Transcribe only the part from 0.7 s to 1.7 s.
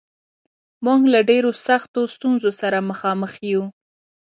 موږ له ډېرو